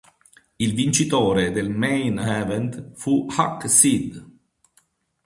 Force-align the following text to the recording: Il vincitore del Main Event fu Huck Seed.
Il 0.57 0.73
vincitore 0.73 1.51
del 1.51 1.69
Main 1.69 2.17
Event 2.17 2.93
fu 2.95 3.27
Huck 3.37 3.69
Seed. 3.69 4.29